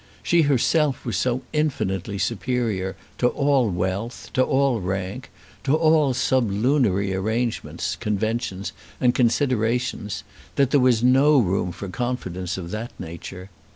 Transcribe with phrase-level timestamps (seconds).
[0.23, 5.29] She herself was so infinitely superior to all wealth, to all rank,
[5.63, 10.23] to all sublunary arrangements, conventions, and considerations,
[10.55, 13.51] that there was no room for confidence of that nature.